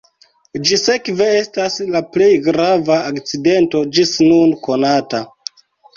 [0.69, 5.21] Ĝi sekve estas la plej grava akcidento ĝis nun konata.